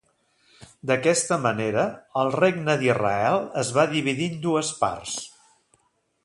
[0.91, 1.83] D'aquesta manera
[2.21, 5.15] el regne d'Israel es va dividir en dues parts.